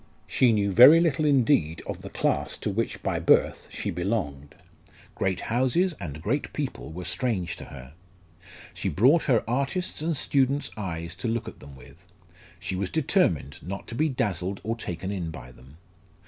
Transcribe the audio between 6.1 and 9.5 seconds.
great people were strange to her. She brought her